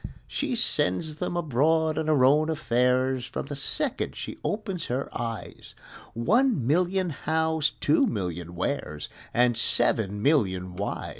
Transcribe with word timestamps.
She 0.25 0.55
sends 0.55 1.21
'em 1.21 1.37
abroad 1.37 1.95
on 1.95 2.07
her 2.07 2.25
own 2.25 2.49
affairs, 2.49 3.27
From 3.27 3.45
the 3.45 3.55
second 3.55 4.15
she 4.15 4.39
opens 4.43 4.87
her 4.87 5.15
eyes 5.15 5.75
One 6.15 6.65
million 6.65 7.11
Hows, 7.11 7.69
two 7.79 8.07
million 8.07 8.55
Wheres, 8.55 9.09
And 9.31 9.55
seven 9.55 10.19
million 10.23 10.75
Whys! 10.75 11.09